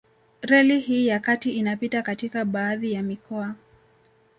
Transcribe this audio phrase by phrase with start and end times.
[0.41, 3.55] Reli hii ya kati inapita katika baadhi ya mikoa